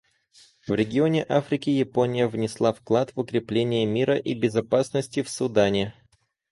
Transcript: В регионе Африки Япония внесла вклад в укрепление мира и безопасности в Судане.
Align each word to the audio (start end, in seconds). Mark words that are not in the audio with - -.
В 0.67 0.71
регионе 0.73 1.23
Африки 1.29 1.69
Япония 1.69 2.25
внесла 2.27 2.73
вклад 2.73 3.13
в 3.15 3.19
укрепление 3.19 3.85
мира 3.85 4.17
и 4.17 4.33
безопасности 4.33 5.21
в 5.21 5.29
Судане. 5.29 5.93